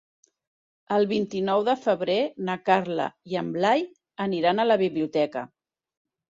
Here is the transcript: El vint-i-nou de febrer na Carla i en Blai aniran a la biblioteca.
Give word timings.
El 0.95 1.03
vint-i-nou 1.11 1.65
de 1.67 1.75
febrer 1.83 2.17
na 2.49 2.57
Carla 2.71 3.07
i 3.35 3.39
en 3.45 3.53
Blai 3.59 3.87
aniran 4.29 4.65
a 4.65 4.69
la 4.73 4.83
biblioteca. 4.87 5.49